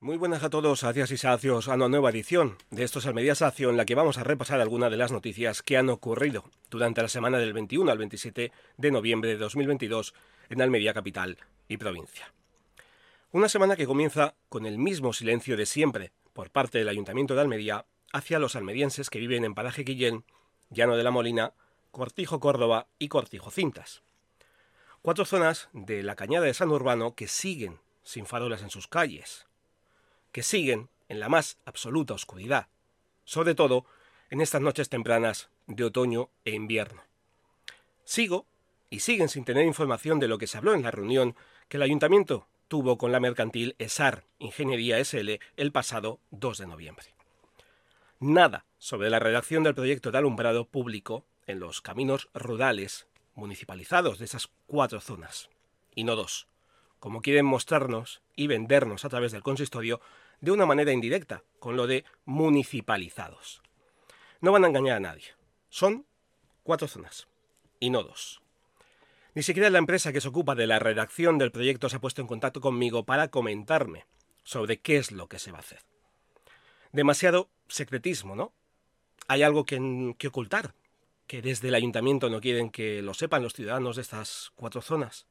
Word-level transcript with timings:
Muy 0.00 0.16
buenas 0.16 0.44
a 0.44 0.50
todos, 0.50 0.84
gracias 0.84 1.10
y 1.10 1.16
sacios 1.16 1.66
a 1.66 1.74
una 1.74 1.88
nueva 1.88 2.10
edición 2.10 2.56
de 2.70 2.84
estos 2.84 3.04
Almería 3.06 3.34
Sacio 3.34 3.68
en 3.68 3.76
la 3.76 3.84
que 3.84 3.96
vamos 3.96 4.16
a 4.16 4.22
repasar 4.22 4.60
algunas 4.60 4.92
de 4.92 4.96
las 4.96 5.10
noticias 5.10 5.60
que 5.60 5.76
han 5.76 5.88
ocurrido 5.88 6.44
durante 6.70 7.02
la 7.02 7.08
semana 7.08 7.38
del 7.38 7.52
21 7.52 7.90
al 7.90 7.98
27 7.98 8.52
de 8.76 8.90
noviembre 8.92 9.30
de 9.30 9.38
2022 9.38 10.14
en 10.50 10.62
Almería 10.62 10.94
capital 10.94 11.36
y 11.66 11.78
provincia. 11.78 12.32
Una 13.32 13.48
semana 13.48 13.74
que 13.74 13.88
comienza 13.88 14.36
con 14.48 14.66
el 14.66 14.78
mismo 14.78 15.12
silencio 15.12 15.56
de 15.56 15.66
siempre 15.66 16.12
por 16.32 16.52
parte 16.52 16.78
del 16.78 16.88
Ayuntamiento 16.88 17.34
de 17.34 17.40
Almería 17.40 17.84
hacia 18.12 18.38
los 18.38 18.54
almerienses 18.54 19.10
que 19.10 19.18
viven 19.18 19.44
en 19.44 19.56
Paraje 19.56 19.82
Guillén, 19.82 20.24
Llano 20.70 20.96
de 20.96 21.02
la 21.02 21.10
Molina, 21.10 21.54
Cortijo 21.90 22.38
Córdoba 22.38 22.86
y 23.00 23.08
Cortijo 23.08 23.50
Cintas. 23.50 24.04
Cuatro 25.02 25.24
zonas 25.24 25.68
de 25.72 26.04
la 26.04 26.14
Cañada 26.14 26.46
de 26.46 26.54
San 26.54 26.70
Urbano 26.70 27.16
que 27.16 27.26
siguen 27.26 27.80
sin 28.04 28.26
farolas 28.26 28.62
en 28.62 28.70
sus 28.70 28.86
calles, 28.86 29.47
que 30.32 30.42
siguen 30.42 30.88
en 31.08 31.20
la 31.20 31.28
más 31.28 31.58
absoluta 31.64 32.14
oscuridad, 32.14 32.68
sobre 33.24 33.54
todo 33.54 33.86
en 34.30 34.40
estas 34.40 34.60
noches 34.60 34.88
tempranas 34.88 35.50
de 35.66 35.84
otoño 35.84 36.30
e 36.44 36.52
invierno. 36.52 37.02
Sigo 38.04 38.46
y 38.90 39.00
siguen 39.00 39.28
sin 39.28 39.44
tener 39.44 39.66
información 39.66 40.18
de 40.18 40.28
lo 40.28 40.38
que 40.38 40.46
se 40.46 40.58
habló 40.58 40.74
en 40.74 40.82
la 40.82 40.90
reunión 40.90 41.36
que 41.68 41.76
el 41.76 41.82
ayuntamiento 41.82 42.46
tuvo 42.68 42.98
con 42.98 43.12
la 43.12 43.20
mercantil 43.20 43.74
ESAR 43.78 44.24
Ingeniería 44.38 45.02
SL 45.02 45.40
el 45.56 45.72
pasado 45.72 46.20
2 46.30 46.58
de 46.58 46.66
noviembre. 46.66 47.06
Nada 48.20 48.64
sobre 48.78 49.10
la 49.10 49.18
redacción 49.18 49.62
del 49.62 49.74
proyecto 49.74 50.10
de 50.10 50.18
alumbrado 50.18 50.64
público 50.66 51.24
en 51.46 51.60
los 51.60 51.80
caminos 51.80 52.28
rurales 52.34 53.06
municipalizados 53.34 54.18
de 54.18 54.24
esas 54.24 54.48
cuatro 54.66 55.00
zonas, 55.00 55.48
y 55.94 56.04
no 56.04 56.16
dos, 56.16 56.47
como 56.98 57.22
quieren 57.22 57.46
mostrarnos 57.46 58.22
y 58.34 58.46
vendernos 58.46 59.04
a 59.04 59.08
través 59.08 59.32
del 59.32 59.42
consistorio 59.42 60.00
de 60.40 60.52
una 60.52 60.66
manera 60.66 60.92
indirecta, 60.92 61.42
con 61.58 61.76
lo 61.76 61.86
de 61.86 62.04
municipalizados. 62.24 63.62
No 64.40 64.52
van 64.52 64.64
a 64.64 64.68
engañar 64.68 64.96
a 64.96 65.00
nadie. 65.00 65.34
Son 65.68 66.06
cuatro 66.62 66.86
zonas, 66.86 67.28
y 67.80 67.90
no 67.90 68.02
dos. 68.02 68.40
Ni 69.34 69.42
siquiera 69.42 69.70
la 69.70 69.78
empresa 69.78 70.12
que 70.12 70.20
se 70.20 70.28
ocupa 70.28 70.54
de 70.54 70.66
la 70.66 70.78
redacción 70.78 71.38
del 71.38 71.52
proyecto 71.52 71.88
se 71.88 71.96
ha 71.96 72.00
puesto 72.00 72.20
en 72.20 72.28
contacto 72.28 72.60
conmigo 72.60 73.04
para 73.04 73.28
comentarme 73.28 74.06
sobre 74.42 74.80
qué 74.80 74.96
es 74.96 75.12
lo 75.12 75.28
que 75.28 75.38
se 75.38 75.52
va 75.52 75.58
a 75.58 75.60
hacer. 75.60 75.80
Demasiado 76.92 77.50
secretismo, 77.68 78.34
¿no? 78.34 78.52
Hay 79.26 79.42
algo 79.42 79.64
que, 79.64 80.14
que 80.18 80.28
ocultar, 80.28 80.74
que 81.26 81.42
desde 81.42 81.68
el 81.68 81.74
ayuntamiento 81.74 82.30
no 82.30 82.40
quieren 82.40 82.70
que 82.70 83.02
lo 83.02 83.12
sepan 83.14 83.42
los 83.42 83.52
ciudadanos 83.52 83.96
de 83.96 84.02
estas 84.02 84.52
cuatro 84.56 84.80
zonas. 84.80 85.26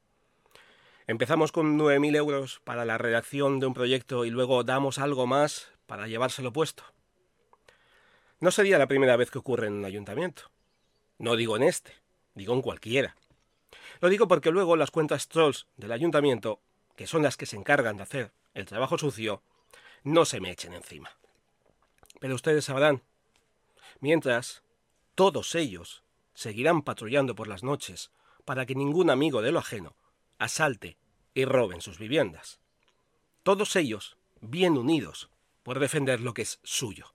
Empezamos 1.08 1.52
con 1.52 1.78
9.000 1.78 2.16
euros 2.16 2.60
para 2.64 2.84
la 2.84 2.98
redacción 2.98 3.60
de 3.60 3.66
un 3.66 3.72
proyecto 3.72 4.26
y 4.26 4.30
luego 4.30 4.62
damos 4.62 4.98
algo 4.98 5.26
más 5.26 5.72
para 5.86 6.06
llevárselo 6.06 6.52
puesto. 6.52 6.82
No 8.40 8.50
sería 8.50 8.76
la 8.76 8.88
primera 8.88 9.16
vez 9.16 9.30
que 9.30 9.38
ocurre 9.38 9.68
en 9.68 9.72
un 9.72 9.86
ayuntamiento. 9.86 10.42
No 11.16 11.34
digo 11.36 11.56
en 11.56 11.62
este, 11.62 11.94
digo 12.34 12.52
en 12.52 12.60
cualquiera. 12.60 13.16
Lo 14.02 14.10
digo 14.10 14.28
porque 14.28 14.50
luego 14.50 14.76
las 14.76 14.90
cuentas 14.90 15.28
trolls 15.28 15.66
del 15.78 15.92
ayuntamiento, 15.92 16.60
que 16.94 17.06
son 17.06 17.22
las 17.22 17.38
que 17.38 17.46
se 17.46 17.56
encargan 17.56 17.96
de 17.96 18.02
hacer 18.02 18.32
el 18.52 18.66
trabajo 18.66 18.98
sucio, 18.98 19.40
no 20.04 20.26
se 20.26 20.40
me 20.40 20.50
echen 20.50 20.74
encima. 20.74 21.16
Pero 22.20 22.34
ustedes 22.34 22.66
sabrán, 22.66 23.02
mientras, 24.00 24.62
todos 25.14 25.54
ellos 25.54 26.02
seguirán 26.34 26.82
patrullando 26.82 27.34
por 27.34 27.48
las 27.48 27.62
noches 27.62 28.10
para 28.44 28.66
que 28.66 28.74
ningún 28.74 29.08
amigo 29.08 29.40
de 29.40 29.52
lo 29.52 29.60
ajeno 29.60 29.94
asalte 30.38 30.98
y 31.34 31.44
roben 31.44 31.80
sus 31.80 31.98
viviendas. 31.98 32.60
Todos 33.42 33.76
ellos 33.76 34.16
bien 34.40 34.76
unidos 34.76 35.30
por 35.62 35.78
defender 35.78 36.20
lo 36.20 36.34
que 36.34 36.42
es 36.42 36.60
suyo. 36.62 37.14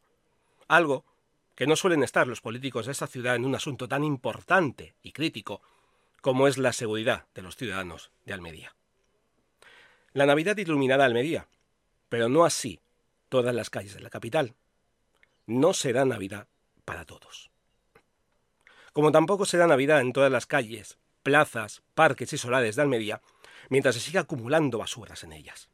Algo 0.67 1.05
que 1.55 1.67
no 1.67 1.75
suelen 1.75 2.03
estar 2.03 2.27
los 2.27 2.41
políticos 2.41 2.85
de 2.85 2.91
esta 2.91 3.07
ciudad 3.07 3.35
en 3.35 3.45
un 3.45 3.55
asunto 3.55 3.87
tan 3.87 4.03
importante 4.03 4.95
y 5.01 5.11
crítico 5.11 5.61
como 6.21 6.47
es 6.47 6.57
la 6.57 6.73
seguridad 6.73 7.27
de 7.33 7.41
los 7.41 7.55
ciudadanos 7.55 8.11
de 8.25 8.33
Almería. 8.33 8.75
La 10.13 10.25
Navidad 10.25 10.57
iluminará 10.57 11.05
Almería, 11.05 11.47
pero 12.09 12.29
no 12.29 12.45
así 12.45 12.79
todas 13.29 13.53
las 13.53 13.69
calles 13.69 13.93
de 13.93 13.99
la 13.99 14.09
capital. 14.09 14.55
No 15.45 15.73
será 15.73 16.05
Navidad 16.05 16.47
para 16.85 17.05
todos. 17.05 17.51
Como 18.93 19.11
tampoco 19.11 19.45
será 19.45 19.67
Navidad 19.67 20.01
en 20.01 20.13
todas 20.13 20.31
las 20.31 20.45
calles 20.45 20.97
plazas, 21.23 21.81
parques 21.95 22.33
y 22.33 22.37
solares 22.37 22.75
de 22.75 22.81
Almería, 22.81 23.21
mientras 23.69 23.95
se 23.95 24.01
siga 24.01 24.21
acumulando 24.21 24.77
basuras 24.77 25.23
en 25.23 25.33
ellas. 25.33 25.69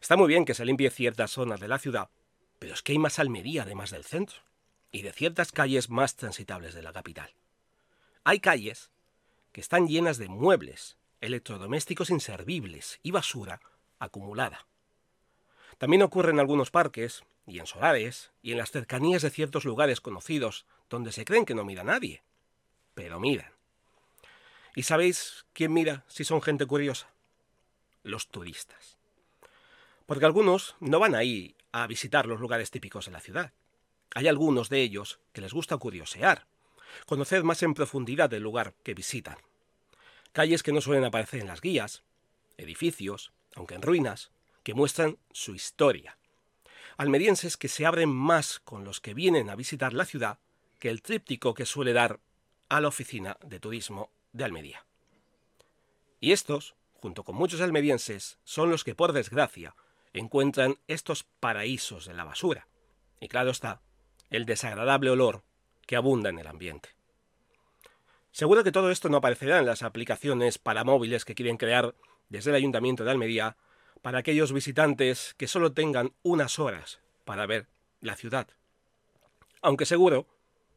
Está 0.00 0.16
muy 0.16 0.28
bien 0.28 0.44
que 0.44 0.54
se 0.54 0.64
limpie 0.64 0.90
ciertas 0.90 1.30
zonas 1.30 1.60
de 1.60 1.68
la 1.68 1.78
ciudad, 1.78 2.10
pero 2.58 2.74
es 2.74 2.82
que 2.82 2.92
hay 2.92 2.98
más 2.98 3.18
Almería 3.18 3.62
además 3.62 3.90
del 3.90 4.04
centro, 4.04 4.42
y 4.90 5.02
de 5.02 5.12
ciertas 5.12 5.52
calles 5.52 5.88
más 5.88 6.16
transitables 6.16 6.74
de 6.74 6.82
la 6.82 6.92
capital. 6.92 7.32
Hay 8.24 8.40
calles 8.40 8.90
que 9.52 9.60
están 9.60 9.88
llenas 9.88 10.18
de 10.18 10.28
muebles, 10.28 10.98
electrodomésticos 11.20 12.10
inservibles 12.10 12.98
y 13.02 13.10
basura 13.10 13.60
acumulada. 13.98 14.66
También 15.78 16.02
ocurre 16.02 16.30
en 16.30 16.40
algunos 16.40 16.70
parques, 16.70 17.24
y 17.46 17.58
en 17.58 17.66
solares, 17.66 18.32
y 18.42 18.52
en 18.52 18.58
las 18.58 18.70
cercanías 18.70 19.22
de 19.22 19.30
ciertos 19.30 19.64
lugares 19.64 20.00
conocidos 20.00 20.66
donde 20.88 21.12
se 21.12 21.24
creen 21.24 21.44
que 21.44 21.54
no 21.54 21.64
mira 21.64 21.84
nadie. 21.84 22.22
Pero 22.94 23.18
miran. 23.18 23.51
¿Y 24.74 24.84
sabéis 24.84 25.44
quién 25.52 25.72
mira 25.72 26.04
si 26.08 26.24
son 26.24 26.40
gente 26.40 26.66
curiosa? 26.66 27.10
Los 28.02 28.28
turistas. 28.28 28.96
Porque 30.06 30.24
algunos 30.24 30.76
no 30.80 30.98
van 30.98 31.14
ahí 31.14 31.54
a 31.72 31.86
visitar 31.86 32.26
los 32.26 32.40
lugares 32.40 32.70
típicos 32.70 33.06
de 33.06 33.12
la 33.12 33.20
ciudad. 33.20 33.52
Hay 34.14 34.28
algunos 34.28 34.70
de 34.70 34.80
ellos 34.80 35.20
que 35.32 35.42
les 35.42 35.52
gusta 35.52 35.76
curiosear, 35.76 36.46
conocer 37.06 37.44
más 37.44 37.62
en 37.62 37.74
profundidad 37.74 38.30
del 38.30 38.42
lugar 38.42 38.74
que 38.82 38.94
visitan. 38.94 39.36
Calles 40.32 40.62
que 40.62 40.72
no 40.72 40.80
suelen 40.80 41.04
aparecer 41.04 41.40
en 41.40 41.48
las 41.48 41.60
guías, 41.60 42.02
edificios, 42.56 43.32
aunque 43.54 43.74
en 43.74 43.82
ruinas, 43.82 44.30
que 44.62 44.74
muestran 44.74 45.18
su 45.32 45.54
historia. 45.54 46.16
Almerienses 46.96 47.56
que 47.56 47.68
se 47.68 47.84
abren 47.84 48.08
más 48.08 48.60
con 48.60 48.84
los 48.84 49.00
que 49.00 49.14
vienen 49.14 49.50
a 49.50 49.56
visitar 49.56 49.92
la 49.92 50.06
ciudad 50.06 50.38
que 50.78 50.88
el 50.88 51.02
tríptico 51.02 51.54
que 51.54 51.66
suele 51.66 51.92
dar 51.92 52.20
a 52.68 52.80
la 52.80 52.88
oficina 52.88 53.36
de 53.42 53.60
turismo 53.60 54.10
de 54.32 54.44
Almería. 54.44 54.84
Y 56.20 56.32
estos, 56.32 56.74
junto 56.94 57.24
con 57.24 57.36
muchos 57.36 57.60
almerienses, 57.60 58.38
son 58.44 58.70
los 58.70 58.84
que, 58.84 58.94
por 58.94 59.12
desgracia, 59.12 59.74
encuentran 60.12 60.78
estos 60.86 61.24
paraísos 61.24 62.06
de 62.06 62.14
la 62.14 62.24
basura. 62.24 62.68
Y 63.20 63.28
claro 63.28 63.50
está, 63.50 63.80
el 64.30 64.46
desagradable 64.46 65.10
olor 65.10 65.42
que 65.86 65.96
abunda 65.96 66.30
en 66.30 66.38
el 66.38 66.46
ambiente. 66.46 66.90
Seguro 68.30 68.64
que 68.64 68.72
todo 68.72 68.90
esto 68.90 69.08
no 69.08 69.18
aparecerá 69.18 69.58
en 69.58 69.66
las 69.66 69.82
aplicaciones 69.82 70.58
para 70.58 70.84
móviles 70.84 71.24
que 71.24 71.34
quieren 71.34 71.58
crear 71.58 71.94
desde 72.28 72.50
el 72.50 72.56
Ayuntamiento 72.56 73.04
de 73.04 73.10
Almería 73.10 73.56
para 74.00 74.18
aquellos 74.18 74.52
visitantes 74.52 75.34
que 75.36 75.48
solo 75.48 75.72
tengan 75.72 76.14
unas 76.22 76.58
horas 76.58 77.00
para 77.24 77.46
ver 77.46 77.68
la 78.00 78.16
ciudad. 78.16 78.48
Aunque 79.60 79.86
seguro, 79.86 80.26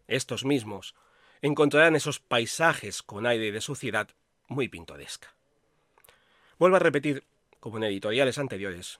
estos 0.07 0.43
mismos 0.43 0.95
encontrarán 1.41 1.95
esos 1.95 2.19
paisajes 2.19 3.03
con 3.03 3.25
aire 3.25 3.51
de 3.51 3.61
suciedad 3.61 4.09
muy 4.47 4.67
pintoresca. 4.67 5.33
Vuelvo 6.57 6.77
a 6.77 6.79
repetir, 6.79 7.23
como 7.59 7.77
en 7.77 7.83
editoriales 7.83 8.37
anteriores, 8.37 8.99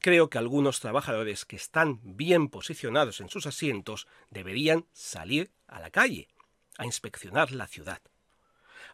creo 0.00 0.30
que 0.30 0.38
algunos 0.38 0.80
trabajadores 0.80 1.44
que 1.44 1.56
están 1.56 2.00
bien 2.02 2.48
posicionados 2.48 3.20
en 3.20 3.28
sus 3.28 3.46
asientos 3.46 4.06
deberían 4.30 4.86
salir 4.92 5.50
a 5.66 5.80
la 5.80 5.90
calle, 5.90 6.28
a 6.76 6.84
inspeccionar 6.84 7.52
la 7.52 7.66
ciudad, 7.66 8.00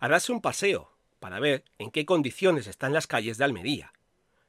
a 0.01 0.09
darse 0.09 0.33
un 0.33 0.41
paseo 0.41 0.91
para 1.21 1.41
ver 1.41 1.65
en 1.79 1.91
qué 1.91 2.07
condiciones 2.07 2.67
están 2.67 2.93
las 2.93 3.07
calles 3.07 3.39
de 3.39 3.45
Almería, 3.45 3.93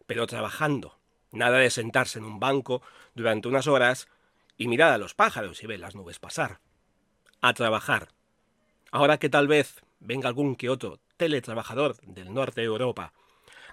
pero 0.08 0.28
trabajando, 0.28 0.97
nada 1.32 1.58
de 1.58 1.70
sentarse 1.70 2.20
en 2.20 2.26
un 2.26 2.40
banco 2.40 2.82
durante 3.14 3.47
unas 3.47 3.68
horas 3.68 4.08
y 4.58 4.68
mirar 4.68 4.91
a 4.94 4.97
los 4.97 5.14
pájaros 5.14 5.64
y 5.64 5.68
ver 5.68 5.79
las 5.79 5.96
nubes 5.96 6.20
pasar 6.20 6.59
a 7.47 7.53
trabajar. 7.53 8.08
Ahora 8.92 9.20
que 9.20 9.30
tal 9.30 9.47
vez 9.47 9.84
venga 10.00 10.28
algún 10.28 10.56
que 10.56 10.68
otro 10.68 11.00
teletrabajador 11.16 11.96
del 12.02 12.34
norte 12.34 12.62
de 12.62 12.68
Europa 12.68 13.14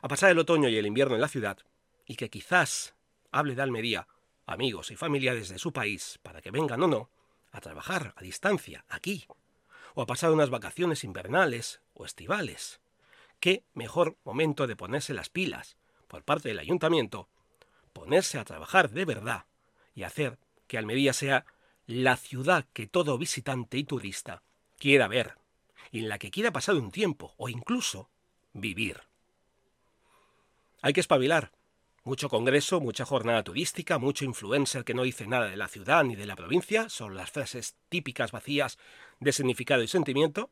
a 0.03 0.09
pasar 0.09 0.31
el 0.31 0.39
otoño 0.39 0.69
y 0.69 0.77
el 0.77 0.87
invierno 0.87 1.15
en 1.15 1.23
la 1.23 1.29
ciudad, 1.29 1.57
y 2.05 2.17
que 2.17 2.29
quizás 2.29 2.95
hable 3.31 3.55
de 3.55 3.63
Almería, 3.63 4.09
amigos 4.45 4.91
y 4.91 4.97
familiares 4.97 5.49
de 5.49 5.59
su 5.59 5.73
país, 5.73 6.19
para 6.23 6.43
que 6.43 6.51
vengan 6.51 6.83
o 6.83 6.87
no, 6.87 7.09
a 7.51 7.61
trabajar 7.61 8.13
a 8.17 8.21
distancia, 8.21 8.85
aquí, 8.91 9.27
o 9.95 10.03
a 10.03 10.07
pasar 10.07 10.33
unas 10.33 10.51
vacaciones 10.51 11.03
invernales 11.03 11.81
o 11.95 12.05
estivales. 12.05 12.81
¿Qué 13.41 13.65
mejor 13.73 14.17
momento 14.25 14.67
de 14.67 14.77
ponerse 14.77 15.15
las 15.15 15.31
pilas 15.31 15.79
por 16.09 16.25
parte 16.25 16.51
del 16.51 16.59
ayuntamiento, 16.59 17.29
ponerse 17.95 18.39
a 18.39 18.45
trabajar 18.45 18.91
de 18.91 19.07
verdad 19.07 19.47
y 19.95 20.03
hacer 20.03 20.39
que 20.67 20.77
Almería 20.77 21.15
sea 21.15 21.47
la 21.87 22.17
ciudad 22.17 22.67
que 22.73 22.87
todo 22.87 23.19
visitante 23.19 23.79
y 23.79 23.85
turista 23.85 24.43
quiera 24.79 25.09
ver, 25.09 25.37
y 25.91 26.01
en 26.01 26.09
la 26.09 26.19
que 26.19 26.31
quiera 26.31 26.53
pasar 26.53 26.77
un 26.77 26.91
tiempo 26.91 27.35
o 27.37 27.49
incluso 27.49 28.09
vivir. 28.53 29.01
Hay 30.81 30.93
que 30.93 31.01
espabilar, 31.01 31.53
Mucho 32.05 32.29
congreso, 32.29 32.81
mucha 32.81 33.05
jornada 33.05 33.45
turística, 33.45 33.97
mucho 33.99 34.25
influencer 34.25 34.85
que 34.85 34.93
no 34.93 35.05
dice 35.05 35.29
nada 35.29 35.49
de 35.49 35.57
la 35.57 35.69
ciudad 35.69 36.03
ni 36.03 36.17
de 36.17 36.27
la 36.27 36.35
provincia, 36.35 36.89
son 36.89 37.15
las 37.15 37.31
frases 37.31 37.77
típicas 37.91 38.33
vacías 38.33 38.77
de 39.21 39.31
significado 39.31 39.85
y 39.85 39.89
sentimiento, 39.89 40.51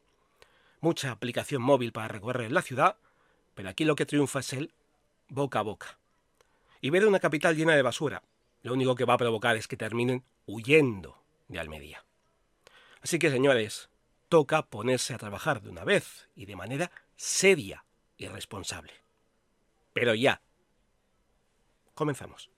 mucha 0.81 1.11
aplicación 1.11 1.61
móvil 1.61 1.91
para 1.91 2.07
recorrer 2.07 2.53
la 2.53 2.63
ciudad, 2.63 2.99
pero 3.55 3.69
aquí 3.69 3.85
lo 3.85 3.97
que 3.97 4.07
triunfa 4.07 4.39
es 4.39 4.53
el 4.53 4.73
boca 5.29 5.59
a 5.59 5.63
boca. 5.63 5.99
Y 6.81 6.91
ver 6.91 7.05
una 7.05 7.19
capital 7.19 7.57
llena 7.57 7.75
de 7.75 7.83
basura, 7.83 8.23
lo 8.63 8.73
único 8.73 8.95
que 8.95 9.05
va 9.05 9.15
a 9.15 9.19
provocar 9.19 9.57
es 9.57 9.67
que 9.67 9.77
terminen 9.77 10.23
huyendo 10.47 11.20
de 11.51 11.59
Almería. 11.59 12.05
Así 13.03 13.19
que, 13.19 13.31
señores, 13.31 13.91
toca 14.29 14.63
ponerse 14.67 15.13
a 15.13 15.19
trabajar 15.19 15.61
de 15.61 15.71
una 15.71 15.85
vez 15.85 16.29
y 16.37 16.47
de 16.47 16.57
manera 16.57 16.91
seria 17.17 17.85
y 18.17 18.29
responsable. 18.29 18.93
Pero 19.93 20.15
ya. 20.15 20.43
Comenzamos. 21.95 22.51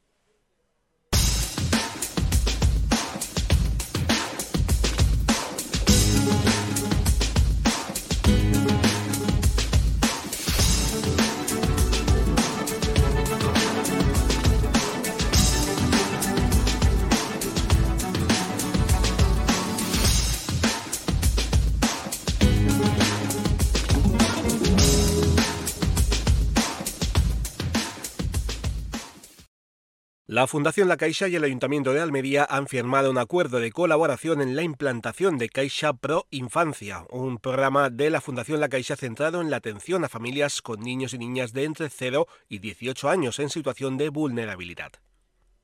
La 30.32 30.46
Fundación 30.46 30.88
La 30.88 30.96
Caixa 30.96 31.28
y 31.28 31.36
el 31.36 31.44
Ayuntamiento 31.44 31.92
de 31.92 32.00
Almería 32.00 32.46
han 32.48 32.66
firmado 32.66 33.10
un 33.10 33.18
acuerdo 33.18 33.60
de 33.60 33.70
colaboración 33.70 34.40
en 34.40 34.56
la 34.56 34.62
implantación 34.62 35.36
de 35.36 35.50
Caixa 35.50 35.92
Pro 35.92 36.26
Infancia, 36.30 37.04
un 37.10 37.36
programa 37.36 37.90
de 37.90 38.08
la 38.08 38.22
Fundación 38.22 38.58
La 38.58 38.70
Caixa 38.70 38.96
centrado 38.96 39.42
en 39.42 39.50
la 39.50 39.58
atención 39.58 40.06
a 40.06 40.08
familias 40.08 40.62
con 40.62 40.80
niños 40.80 41.12
y 41.12 41.18
niñas 41.18 41.52
de 41.52 41.64
entre 41.64 41.90
0 41.90 42.26
y 42.48 42.60
18 42.60 43.10
años 43.10 43.38
en 43.40 43.50
situación 43.50 43.98
de 43.98 44.08
vulnerabilidad. 44.08 44.92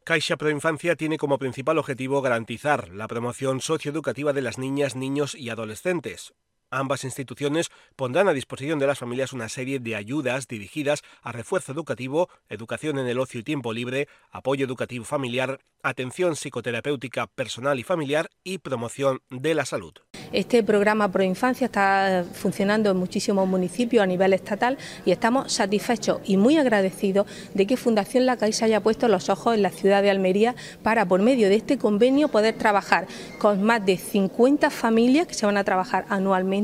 Caixa 0.05 0.37
Pro 0.37 0.51
Infancia 0.51 0.97
tiene 0.97 1.17
como 1.17 1.39
principal 1.39 1.79
objetivo 1.79 2.21
garantizar 2.21 2.91
la 2.91 3.09
promoción 3.09 3.63
socioeducativa 3.63 4.35
de 4.35 4.43
las 4.43 4.59
niñas, 4.59 4.97
niños 4.97 5.35
y 5.35 5.49
adolescentes, 5.49 6.35
Ambas 6.71 7.05
instituciones 7.05 7.71
pondrán 7.97 8.29
a 8.29 8.35
disposición 8.35 8.79
de 8.79 8.87
las 8.87 8.99
familias 8.99 9.33
una 9.33 9.49
serie 9.49 9.79
de 9.79 9.97
ayudas 9.97 10.49
dirigidas 10.49 11.03
a 11.23 11.33
refuerzo 11.33 11.73
educativo, 11.73 12.29
educación 12.51 12.99
en 12.99 13.07
el 13.07 13.19
ocio 13.19 13.41
y 13.41 13.43
tiempo 13.43 13.73
libre, 13.73 14.07
apoyo 14.31 14.67
educativo 14.67 15.07
familiar, 15.07 15.61
atención 15.83 16.37
psicoterapéutica 16.37 17.27
personal 17.27 17.79
y 17.79 17.85
familiar 17.85 18.29
y 18.45 18.59
promoción 18.59 19.21
de 19.31 19.55
la 19.55 19.65
salud. 19.65 19.95
Este 20.33 20.63
programa 20.63 21.11
Pro 21.11 21.23
Infancia 21.23 21.65
está 21.65 22.23
funcionando 22.35 22.91
en 22.91 22.99
muchísimos 22.99 23.49
municipios 23.49 24.03
a 24.03 24.07
nivel 24.07 24.35
estatal 24.35 24.77
y 25.07 25.13
estamos 25.13 25.51
satisfechos 25.51 26.21
y 26.25 26.37
muy 26.37 26.59
agradecidos 26.59 27.27
de 27.55 27.67
que 27.67 27.79
Fundación 27.79 28.27
La 28.27 28.37
Caixa 28.37 28.67
haya 28.67 28.83
puesto 28.83 29.09
los 29.09 29.31
ojos 29.31 29.55
en 29.55 29.63
la 29.63 29.71
ciudad 29.71 30.03
de 30.03 30.11
Almería 30.11 30.55
para, 30.83 31.07
por 31.07 31.23
medio 31.23 31.49
de 31.49 31.55
este 31.55 31.79
convenio, 31.79 32.29
poder 32.29 32.55
trabajar 32.57 33.07
con 33.39 33.63
más 33.63 33.85
de 33.87 33.97
50 33.97 34.69
familias 34.69 35.27
que 35.27 35.35
se 35.35 35.47
van 35.47 35.57
a 35.57 35.65
trabajar 35.65 36.05
anualmente, 36.11 36.58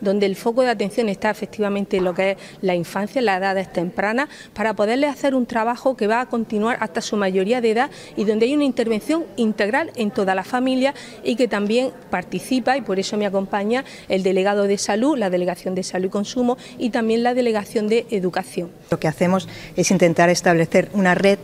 donde 0.00 0.26
el 0.26 0.36
foco 0.36 0.62
de 0.62 0.70
atención 0.70 1.08
está 1.08 1.30
efectivamente 1.30 1.98
en 1.98 2.04
lo 2.04 2.14
que 2.14 2.32
es 2.32 2.36
la 2.62 2.74
infancia, 2.74 3.20
las 3.22 3.38
edades 3.38 3.72
tempranas, 3.72 4.28
para 4.52 4.74
poderles 4.74 5.10
hacer 5.10 5.34
un 5.34 5.46
trabajo 5.46 5.96
que 5.96 6.06
va 6.06 6.20
a 6.20 6.26
continuar 6.26 6.78
hasta 6.80 7.00
su 7.00 7.16
mayoría 7.16 7.60
de 7.60 7.70
edad 7.70 7.90
y 8.16 8.24
donde 8.24 8.46
hay 8.46 8.54
una 8.54 8.64
intervención 8.64 9.24
integral 9.36 9.90
en 9.96 10.10
toda 10.10 10.34
la 10.34 10.44
familia 10.44 10.94
y 11.22 11.36
que 11.36 11.48
también 11.48 11.90
participa 12.10 12.76
y 12.76 12.80
por 12.80 12.98
eso 12.98 13.16
me 13.16 13.26
acompaña 13.26 13.84
el 14.08 14.22
delegado 14.22 14.64
de 14.64 14.78
salud, 14.78 15.18
la 15.18 15.30
delegación 15.30 15.74
de 15.74 15.82
salud 15.82 16.06
y 16.06 16.10
consumo 16.10 16.56
y 16.78 16.90
también 16.90 17.22
la 17.22 17.34
delegación 17.34 17.88
de 17.88 18.06
educación. 18.10 18.70
Lo 18.90 18.98
que 18.98 19.08
hacemos 19.08 19.48
es 19.76 19.90
intentar 19.90 20.30
establecer 20.30 20.88
una 20.92 21.14
red 21.14 21.38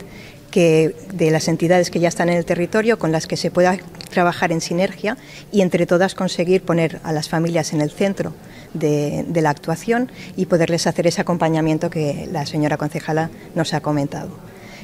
que, 0.50 0.94
de 1.12 1.31
las 1.31 1.49
entidades 1.49 1.91
que 1.91 2.00
ya 2.00 2.08
están 2.08 2.29
en 2.29 2.37
el 2.37 2.44
territorio 2.44 2.99
con 2.99 3.12
las 3.12 3.26
que 3.26 3.37
se 3.37 3.50
pueda 3.50 3.79
trabajar 4.11 4.52
en 4.52 4.61
sinergia 4.61 5.17
y 5.52 5.62
entre 5.62 5.87
todas 5.87 6.14
conseguir 6.14 6.62
poner 6.62 7.00
a 7.05 7.12
las 7.12 7.29
familias 7.29 7.73
en 7.73 7.81
el 7.81 7.91
centro 7.91 8.32
de, 8.75 9.25
de 9.26 9.43
la 9.43 9.50
actuación 9.50 10.11
y 10.37 10.47
poderles 10.47 10.87
hacer 10.87 11.06
ese 11.06 11.20
acompañamiento 11.20 11.91
que 11.91 12.29
la 12.31 12.47
señora 12.47 12.76
concejala 12.76 13.31
nos 13.55 13.75
ha 13.75 13.81
comentado. 13.81 14.31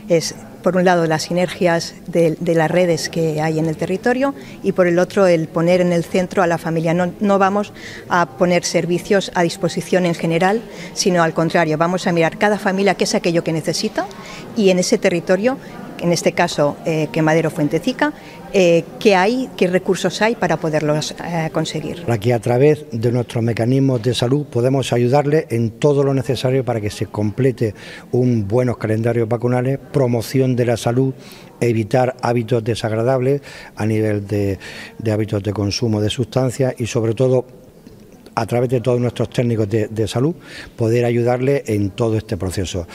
Es 0.08 0.35
por 0.62 0.76
un 0.76 0.85
lado 0.85 1.06
las 1.06 1.23
sinergias 1.23 1.94
de, 2.08 2.37
las 2.41 2.69
redes 2.69 3.08
que 3.08 3.41
hay 3.41 3.61
en 3.61 3.67
el 3.67 3.76
territorio 3.76 4.35
y 4.64 4.73
por 4.73 4.88
el 4.88 4.99
otro 4.99 5.29
el 5.29 5.47
poner 5.47 5.81
en 5.81 5.93
el 5.93 6.05
centro 6.05 6.43
a 6.43 6.49
la 6.49 6.58
familia. 6.58 6.93
No, 6.93 7.12
no 7.20 7.38
vamos 7.38 7.73
a 8.08 8.26
poner 8.31 8.64
servicios 8.64 9.31
a 9.35 9.43
disposición 9.43 10.06
en 10.06 10.14
general, 10.14 10.62
sino 10.93 11.23
al 11.23 11.35
contrario, 11.35 11.79
vamos 11.79 12.08
a 12.08 12.12
mirar 12.12 12.37
cada 12.37 12.58
familia 12.58 12.97
qué 12.97 13.05
es 13.05 13.14
aquello 13.14 13.44
que 13.44 13.53
necesita 13.53 14.06
y 14.56 14.70
en 14.70 14.81
ese 14.81 14.99
territorio 14.99 15.56
en 16.00 16.12
este 16.12 16.32
caso 16.32 16.76
eh, 16.84 17.08
Quemadero 17.12 17.50
Fuentecica, 17.50 18.12
eh, 18.52 18.84
qué 18.98 19.14
hay, 19.14 19.50
qué 19.56 19.66
recursos 19.66 20.22
hay 20.22 20.34
para 20.34 20.56
poderlos 20.56 21.14
eh, 21.25 21.50
conseguir. 21.52 22.04
Aquí 22.08 22.32
a 22.32 22.40
través 22.40 22.87
de 22.90 23.12
nuestros 23.12 23.43
mecanismos 23.43 24.02
de 24.02 24.14
salud 24.14 24.46
podemos 24.46 24.93
ayudarle 24.93 25.46
en 25.50 25.72
todo 25.72 26.02
lo 26.02 26.14
necesario 26.14 26.64
para 26.64 26.81
que 26.81 26.90
se 26.90 27.06
complete 27.06 27.75
un 28.12 28.48
buenos 28.48 28.78
calendarios 28.78 29.28
vacunales, 29.28 29.78
promoción 29.93 30.56
de 30.56 30.64
la 30.64 30.76
salud, 30.76 31.12
evitar 31.60 32.16
hábitos 32.22 32.62
desagradables 32.64 33.43
a 33.75 33.84
nivel 33.84 34.26
de, 34.26 34.58
hábitos 35.10 35.43
de 35.43 35.52
consumo 35.52 36.00
de 36.00 36.10
sustancias 36.10 36.75
y 36.78 36.87
sobre 36.87 37.14
todo 37.14 37.46
a 38.34 38.46
través 38.46 38.69
de 38.69 38.81
todos 38.81 39.00
nuestros 39.00 39.31
técnicos 39.31 39.69
de, 39.69 39.88
de 39.88 40.06
salud 40.06 40.34
poder 40.76 41.06
ayudarle 41.06 41.64
en 41.66 41.90
todo 41.90 42.19
este 42.19 42.37
proceso 42.37 42.87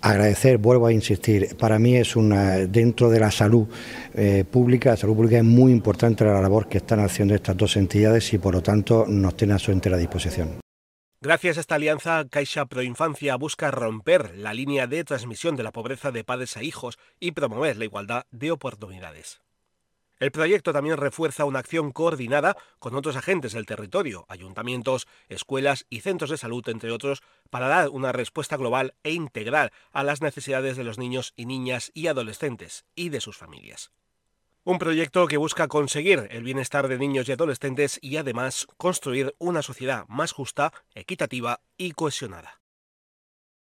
agradecer, 0.00 0.58
vuelvo 0.58 0.86
a 0.86 0.92
insistir, 0.92 1.56
para 1.56 1.78
mí 1.78 1.96
es 1.96 2.16
una, 2.16 2.58
dentro 2.66 3.10
de 3.10 3.20
la 3.20 3.30
salud 3.30 3.68
eh, 4.14 4.44
pública, 4.50 4.90
la 4.90 4.96
salud 4.96 5.14
pública 5.14 5.38
es 5.38 5.44
muy 5.44 5.72
importante 5.72 6.24
la 6.24 6.40
labor 6.40 6.68
que 6.68 6.78
están 6.78 7.00
haciendo 7.00 7.34
estas 7.34 7.56
dos 7.56 7.76
entidades 7.76 8.32
y 8.32 8.38
por 8.38 8.54
lo 8.54 8.62
tanto 8.62 9.04
nos 9.06 9.36
tiene 9.36 9.54
a 9.54 9.58
su 9.58 9.72
entera 9.72 9.96
disposición. 9.96 10.60
Gracias 11.22 11.58
a 11.58 11.60
esta 11.60 11.74
alianza, 11.74 12.24
Caixa 12.30 12.64
Proinfancia 12.64 13.36
busca 13.36 13.70
romper 13.70 14.38
la 14.38 14.54
línea 14.54 14.86
de 14.86 15.04
transmisión 15.04 15.54
de 15.54 15.62
la 15.62 15.70
pobreza 15.70 16.10
de 16.12 16.24
padres 16.24 16.56
a 16.56 16.62
hijos 16.62 16.98
y 17.20 17.32
promover 17.32 17.76
la 17.76 17.84
igualdad 17.84 18.24
de 18.30 18.50
oportunidades. 18.50 19.42
El 20.20 20.32
proyecto 20.32 20.74
también 20.74 20.98
refuerza 20.98 21.46
una 21.46 21.60
acción 21.60 21.92
coordinada 21.92 22.54
con 22.78 22.94
otros 22.94 23.16
agentes 23.16 23.54
del 23.54 23.64
territorio, 23.64 24.26
ayuntamientos, 24.28 25.08
escuelas 25.30 25.86
y 25.88 26.00
centros 26.00 26.28
de 26.28 26.36
salud, 26.36 26.68
entre 26.68 26.92
otros, 26.92 27.22
para 27.48 27.68
dar 27.68 27.88
una 27.88 28.12
respuesta 28.12 28.58
global 28.58 28.94
e 29.02 29.12
integral 29.12 29.72
a 29.92 30.04
las 30.04 30.20
necesidades 30.20 30.76
de 30.76 30.84
los 30.84 30.98
niños 30.98 31.32
y 31.36 31.46
niñas 31.46 31.90
y 31.94 32.06
adolescentes 32.06 32.84
y 32.94 33.08
de 33.08 33.22
sus 33.22 33.38
familias. 33.38 33.92
Un 34.62 34.78
proyecto 34.78 35.26
que 35.26 35.38
busca 35.38 35.68
conseguir 35.68 36.28
el 36.30 36.44
bienestar 36.44 36.86
de 36.88 36.98
niños 36.98 37.26
y 37.26 37.32
adolescentes 37.32 37.98
y 38.02 38.18
además 38.18 38.66
construir 38.76 39.34
una 39.38 39.62
sociedad 39.62 40.04
más 40.08 40.32
justa, 40.32 40.74
equitativa 40.94 41.62
y 41.78 41.92
cohesionada. 41.92 42.60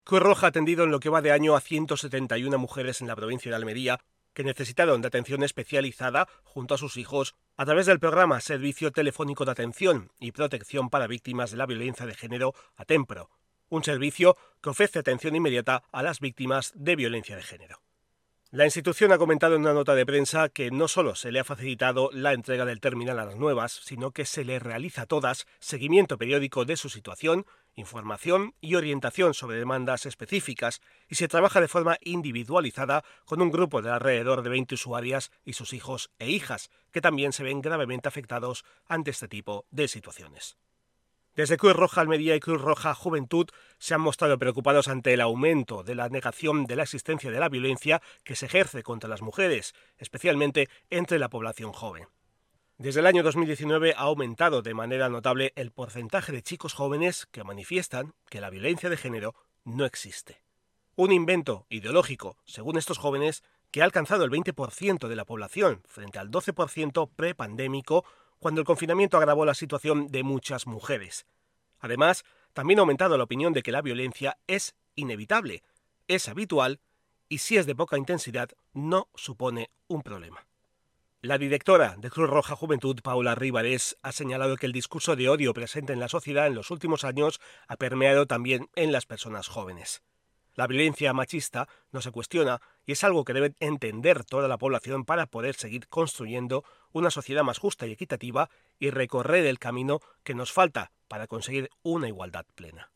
Cruz 0.03 0.23
Roja 0.23 0.47
ha 0.47 0.49
atendido 0.49 0.83
en 0.83 0.91
lo 0.91 0.99
que 0.99 1.09
va 1.09 1.23
de 1.23 1.31
año 1.31 1.55
a 1.55 1.61
171 1.61 2.59
mujeres 2.59 3.01
en 3.01 3.07
la 3.07 3.15
provincia 3.15 3.49
de 3.49 3.57
Almería 3.57 4.01
que 4.39 4.45
necesitaron 4.45 5.03
de 5.03 5.09
atención 5.09 5.43
especializada 5.43 6.29
junto 6.45 6.75
a 6.75 6.79
sus 6.79 6.97
hijos 6.97 7.35
a 7.57 7.65
través 7.65 7.87
del 7.87 7.99
programa 7.99 8.41
Servicio 8.41 8.93
Telefónico 8.93 9.45
de 9.45 9.51
Atención 9.51 10.13
y 10.21 10.31
Protección 10.31 10.91
para 10.91 11.09
Víctimas 11.09 11.51
de 11.51 11.57
la 11.57 11.67
Violencia 11.67 12.07
de 12.07 12.15
Género, 12.15 12.55
ATEMPRO, 12.77 13.31
un 13.69 13.83
servicio 13.83 14.37
que 14.63 14.71
ofrece 14.71 15.01
atención 15.01 15.35
inmediata 15.35 15.83
a 15.91 16.05
las 16.05 16.21
víctimas 16.21 16.73
de 16.77 16.95
violencia 16.95 17.35
de 17.35 17.43
género. 17.43 17.88
La 18.51 18.65
institución 18.65 19.13
ha 19.13 19.19
comentado 19.19 19.57
en 19.57 19.61
una 19.61 19.75
nota 19.75 19.95
de 19.95 20.07
prensa 20.07 20.49
que 20.49 20.71
no 20.71 20.89
solo 20.89 21.15
se 21.15 21.31
le 21.31 21.39
ha 21.39 21.45
facilitado 21.45 22.09
la 22.15 22.33
entrega 22.33 22.65
del 22.65 22.81
terminal 22.81 23.19
a 23.19 23.27
las 23.27 23.37
nuevas, 23.37 23.73
sino 23.85 24.13
que 24.13 24.25
se 24.25 24.43
le 24.43 24.59
realiza 24.59 25.03
a 25.03 25.07
todas 25.07 25.47
seguimiento 25.61 26.17
periódico 26.17 26.65
de 26.65 26.79
su 26.79 26.89
situación, 26.89 27.45
información 27.75 28.55
y 28.63 28.77
orientación 28.77 29.35
sobre 29.35 29.59
demandas 29.59 30.07
específicas 30.07 30.81
y 31.11 31.17
se 31.17 31.29
trabaja 31.29 31.61
de 31.61 31.69
forma 31.69 31.99
individualizada 32.01 33.05
con 33.27 33.43
un 33.43 33.51
grupo 33.51 33.83
de 33.83 33.91
alrededor 33.91 34.41
de 34.41 34.49
20 34.49 34.77
usuarias 34.77 35.31
y 35.45 35.53
sus 35.53 35.75
hijos 35.75 36.11
e 36.19 36.31
hijas, 36.31 36.71
que 36.91 37.03
también 37.03 37.35
se 37.35 37.45
ven 37.45 37.61
gravemente 37.61 38.09
afectados 38.09 38.65
ante 38.87 39.11
este 39.11 39.29
tipo 39.29 39.67
de 39.71 39.89
situaciones. 39.89 40.57
Desde 41.39 41.57
Cruz 41.57 41.75
Roja 41.75 42.01
Almería 42.01 42.35
y 42.35 42.41
Cruz 42.41 42.61
Roja 42.61 42.97
Juventud 42.97 43.47
se 43.79 43.95
han 43.95 44.01
mostrado 44.01 44.41
preocupados 44.41 44.89
ante 44.89 45.15
el 45.15 45.21
aumento 45.21 45.85
de 45.85 45.95
la 45.95 46.09
negación 46.09 46.67
de 46.67 46.75
la 46.75 46.83
existencia 46.83 47.31
de 47.31 47.39
la 47.39 47.49
violencia 47.49 48.03
que 48.25 48.35
se 48.35 48.47
ejerce 48.47 48.83
contra 48.83 49.09
las 49.09 49.23
mujeres, 49.23 49.73
especialmente 49.99 50.69
entre 50.91 51.21
la 51.21 51.29
población 51.29 51.73
joven. 51.73 52.09
Desde 52.77 52.99
el 52.99 53.07
año 53.07 53.23
2019 53.23 53.95
ha 53.97 54.01
aumentado 54.01 54.63
de 54.63 54.75
manera 54.75 55.09
notable 55.09 55.53
el 55.55 55.71
porcentaje 55.71 56.33
de 56.33 56.43
chicos 56.43 56.75
jóvenes 56.75 57.27
que 57.31 57.45
manifiestan 57.45 58.15
que 58.29 58.41
la 58.41 58.51
violencia 58.51 58.91
de 58.91 58.97
género 58.97 59.37
no 59.63 59.85
existe. 59.85 60.43
Un 60.97 61.13
invento 61.13 61.67
ideológico, 61.69 62.37
según 62.47 62.79
estos 62.79 62.99
jóvenes, 62.99 63.45
que 63.71 63.83
ha 63.83 63.85
alcanzado 63.85 64.25
el 64.25 64.33
20% 64.33 65.07
de 65.07 65.15
la 65.15 65.25
población 65.25 65.83
frente 65.87 66.19
al 66.19 66.33
12% 66.33 67.11
prepandémico 67.15 68.05
cuando 68.39 68.61
el 68.61 68.67
confinamiento 68.67 69.17
agravó 69.17 69.45
la 69.45 69.55
situación 69.55 70.09
de 70.09 70.23
muchas 70.23 70.67
mujeres. 70.67 71.27
Además, 71.81 72.25
también 72.53 72.79
ha 72.79 72.83
aumentado 72.83 73.17
la 73.17 73.25
opinión 73.25 73.53
de 73.53 73.63
que 73.63 73.73
la 73.73 73.83
violencia 73.83 74.39
es 74.47 74.75
inevitable, 74.95 75.63
es 76.09 76.29
habitual 76.29 76.81
y 77.29 77.39
si 77.39 77.57
es 77.57 77.67
de 77.67 77.75
poca 77.75 77.99
intensidad 77.99 78.51
no 78.73 79.09
supone 79.15 79.71
un 79.87 80.03
problema. 80.03 80.47
La 81.21 81.37
directora 81.37 81.97
de 81.99 82.11
Cruz 82.11 82.31
Roja 82.31 82.55
Juventud, 82.55 83.01
Paula 83.03 83.35
Rivares, 83.35 83.97
ha 84.03 84.13
señalado 84.13 84.57
que 84.57 84.67
el 84.67 84.73
discurso 84.73 85.17
de 85.17 85.29
odio 85.29 85.53
presente 85.53 85.93
en 85.93 85.99
la 85.99 86.09
sociedad 86.09 86.47
en 86.47 86.55
los 86.55 86.71
últimos 86.71 87.05
años 87.05 87.41
ha 87.67 87.77
permeado 87.77 88.27
también 88.27 88.71
en 88.77 88.93
las 88.93 89.05
personas 89.05 89.49
jóvenes. 89.49 90.03
La 90.59 90.67
violencia 90.67 91.13
machista 91.13 91.69
no 91.93 92.01
se 92.01 92.11
cuestiona 92.11 92.61
y 92.85 92.91
es 92.91 93.05
algo 93.05 93.25
que 93.25 93.33
debe 93.33 93.55
entender 93.61 94.25
toda 94.25 94.49
la 94.49 94.59
población 94.59 95.05
para 95.05 95.27
poder 95.27 95.55
seguir 95.55 95.87
construyendo 95.87 96.65
una 96.91 97.13
sociedad 97.13 97.45
más 97.45 97.59
justa 97.59 97.87
y 97.87 97.93
equitativa 97.93 98.51
y 98.81 98.91
recorrer 98.91 99.47
el 99.47 99.61
camino 99.61 100.01
que 100.25 100.35
nos 100.35 100.51
falta 100.51 100.91
para 101.07 101.29
conseguir 101.29 101.71
una 101.85 102.09
igualdad 102.09 102.45
plena. 102.57 102.91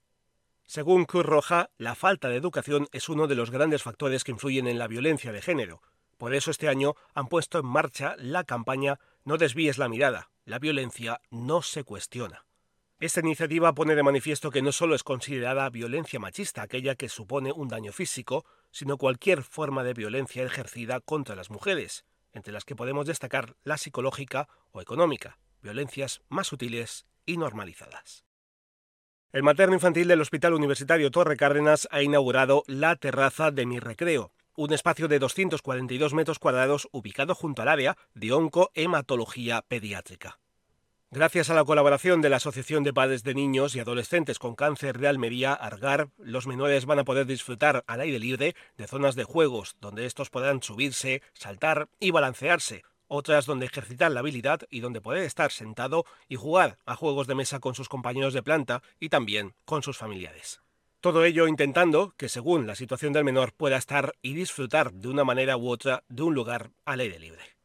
Según 0.67 1.05
Cruz 1.05 1.25
Roja, 1.25 1.71
la 1.79 1.95
falta 1.95 2.29
de 2.29 2.37
educación 2.37 2.89
es 2.91 3.09
uno 3.09 3.29
de 3.29 3.37
los 3.37 3.53
grandes 3.53 3.85
factores 3.85 4.25
que 4.25 4.33
influyen 4.33 4.67
en 4.67 4.81
la 4.81 4.89
violencia 4.89 5.31
de 5.31 5.41
género. 5.41 5.83
Por 6.19 6.35
eso 6.35 6.51
este 6.51 6.69
año 6.69 6.97
han 7.15 7.29
puesto 7.29 7.61
en 7.61 7.67
marcha 7.67 8.17
la 8.19 8.43
campaña 8.43 8.99
No 9.25 9.37
desvíes 9.37 9.79
la 9.79 9.89
mirada, 9.89 10.33
la 10.47 10.59
violencia 10.59 11.21
no 11.31 11.63
se 11.63 11.85
cuestiona. 11.85 12.45
Esta 13.03 13.19
iniciativa 13.19 13.75
pone 13.75 13.97
de 13.97 14.05
manifiesto 14.05 14.53
que 14.53 14.63
no 14.63 14.71
solo 14.71 14.95
es 14.95 15.03
considerada 15.03 15.69
violencia 15.71 16.21
machista 16.21 16.63
aquella 16.63 16.95
que 16.95 17.09
supone 17.09 17.51
un 17.51 17.67
daño 17.67 17.93
físico, 17.93 18.45
sino 18.71 18.97
cualquier 18.97 19.43
forma 19.43 19.83
de 19.83 19.93
violencia 19.93 20.45
ejercida 20.45 21.01
contra 21.01 21.35
las 21.35 21.51
mujeres, 21.51 22.05
entre 22.33 22.53
las 22.53 22.65
que 22.65 22.77
podemos 22.77 23.05
destacar 23.05 23.57
la 23.65 23.77
psicológica 23.77 24.49
o 24.71 24.81
económica, 24.81 25.41
violencias 25.63 26.23
más 26.29 26.47
sutiles 26.47 27.05
y 27.27 27.39
normalizadas. 27.39 28.25
El 29.33 29.43
materno 29.43 29.75
infantil 29.75 30.07
del 30.07 30.21
Hospital 30.21 30.55
Universitario 30.55 31.11
Torre 31.11 31.37
Cárdenas 31.37 31.89
ha 31.91 32.03
inaugurado 32.03 32.63
la 32.69 32.95
terraza 32.95 33.51
de 33.51 33.67
mi 33.67 33.81
recreo, 33.81 34.33
un 34.55 34.73
espacio 34.73 35.09
de 35.09 35.19
242 35.19 36.15
metros 36.15 36.39
cuadrados 36.39 36.87
ubicado 36.93 37.35
junto 37.35 37.63
al 37.63 37.69
área 37.69 37.97
de 38.15 38.31
oncohematología 38.31 39.63
pediátrica. 39.67 40.39
Gracias 41.15 41.51
a 41.51 41.55
la 41.55 41.67
colaboración 41.67 42.23
de 42.23 42.31
la 42.31 42.37
Asociación 42.37 42.85
de 42.85 42.95
Padres 42.95 43.23
de 43.23 43.35
Niños 43.35 43.77
y 43.77 43.81
Adolescentes 43.81 44.39
con 44.39 44.55
Cáncer 44.55 44.99
de 44.99 45.09
Almería, 45.09 45.53
Argar, 45.53 46.09
los 46.17 46.47
menores 46.47 46.87
van 46.87 47.01
a 47.01 47.05
poder 47.05 47.27
disfrutar 47.27 47.85
al 47.87 48.01
aire 48.01 48.19
libre 48.19 48.57
de 48.79 48.87
zonas 48.87 49.15
de 49.15 49.25
juegos 49.25 49.77
donde 49.79 50.07
estos 50.07 50.31
podrán 50.31 50.63
subirse, 50.63 51.21
saltar 51.35 51.91
y 52.01 52.13
balancearse, 52.13 52.83
otras 53.09 53.45
donde 53.45 53.67
ejercitar 53.67 54.11
la 54.11 54.21
habilidad 54.21 54.61
y 54.71 54.81
donde 54.81 55.03
poder 55.03 55.25
estar 55.25 55.53
sentado 55.53 56.07
y 56.31 56.37
jugar 56.37 56.79
a 56.87 56.97
juegos 56.97 57.27
de 57.27 57.35
mesa 57.35 57.61
con 57.61 57.75
sus 57.75 57.91
compañeros 57.91 58.33
de 58.33 58.43
planta 58.43 58.83
y 58.99 59.11
también 59.11 59.53
con 59.67 59.83
sus 59.83 59.99
familiares. 59.99 60.63
Todo 61.03 61.27
ello 61.27 61.47
intentando 61.47 62.15
que 62.17 62.31
según 62.31 62.67
la 62.67 62.75
situación 62.75 63.13
del 63.13 63.25
menor 63.25 63.53
pueda 63.53 63.77
estar 63.77 64.15
y 64.23 64.33
disfrutar 64.33 64.95
de 64.95 65.09
una 65.09 65.25
manera 65.25 65.59
u 65.59 65.69
otra 65.69 66.05
de 66.09 66.23
un 66.23 66.35
lugar 66.35 66.71
al 66.87 67.01
aire 67.01 67.19
libre. 67.19 67.62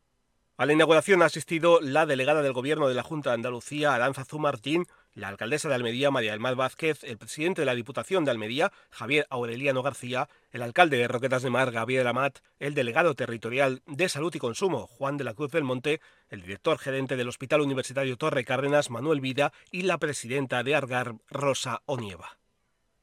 A 0.59 0.65
la 0.65 0.73
inauguración 0.73 1.21
ha 1.21 1.25
asistido 1.25 1.79
la 1.81 2.07
delegada 2.07 2.41
del 2.41 2.51
Gobierno 2.51 2.87
de 2.87 2.95
la 2.95 3.03
Junta 3.03 3.29
de 3.29 3.35
Andalucía, 3.35 3.93
Aranza 3.93 4.25
Martín, 4.39 4.87
la 5.13 5.27
alcaldesa 5.27 5.69
de 5.69 5.75
Almería, 5.75 6.09
María 6.09 6.31
del 6.31 6.39
Mar 6.39 6.55
Vázquez, 6.55 7.03
el 7.03 7.19
presidente 7.19 7.61
de 7.61 7.67
la 7.67 7.75
Diputación 7.75 8.25
de 8.25 8.31
Almería, 8.31 8.71
Javier 8.89 9.27
Aureliano 9.29 9.83
García, 9.83 10.29
el 10.49 10.63
alcalde 10.63 10.97
de 10.97 11.07
Roquetas 11.07 11.43
de 11.43 11.51
Mar, 11.51 11.69
Gabriel 11.71 12.07
Amat, 12.07 12.39
el 12.57 12.73
delegado 12.73 13.13
territorial 13.13 13.83
de 13.85 14.09
Salud 14.09 14.33
y 14.33 14.39
Consumo, 14.39 14.87
Juan 14.87 15.17
de 15.17 15.25
la 15.25 15.35
Cruz 15.35 15.51
del 15.51 15.63
Monte, 15.63 16.01
el 16.27 16.41
director 16.41 16.79
gerente 16.79 17.17
del 17.17 17.29
Hospital 17.29 17.61
Universitario 17.61 18.17
Torre 18.17 18.43
Cárdenas, 18.43 18.89
Manuel 18.89 19.21
Vida, 19.21 19.53
y 19.69 19.83
la 19.83 19.99
presidenta 19.99 20.63
de 20.63 20.73
Argar, 20.73 21.13
Rosa 21.29 21.83
Onieva. 21.85 22.39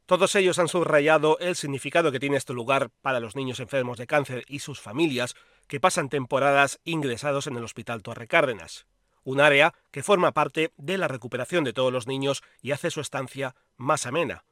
Todos 0.07 0.35
ellos 0.35 0.59
han 0.59 0.69
subrayado 0.69 1.39
el 1.39 1.55
significado 1.55 2.13
que 2.13 2.21
tiene 2.21 2.37
este 2.37 2.53
lugar 2.53 2.91
para 3.01 3.21
los 3.21 3.37
niños 3.37 3.59
enfermos 3.59 3.97
de 3.97 4.07
cáncer 4.07 4.45
y 4.49 4.59
sus 4.59 4.79
familias 4.79 5.35
que 5.67 5.81
pasan 5.81 6.09
temporadas 6.09 6.81
ingresados 6.85 7.47
en 7.47 7.57
el 7.57 7.65
Hospital 7.65 8.03
Torre 8.03 8.27
Cárdenas, 8.27 8.87
un 9.23 9.41
área 9.41 9.75
que 9.91 10.03
forma 10.03 10.33
parte 10.33 10.73
de 10.77 10.99
la 10.99 11.09
recuperación 11.09 11.65
de 11.65 11.73
todos 11.73 11.93
los 11.93 12.07
niños 12.07 12.43
y 12.61 12.73
hace 12.73 12.91
su 12.91 13.01
estancia 13.01 13.55
más 13.77 14.07
amena, 14.07 14.45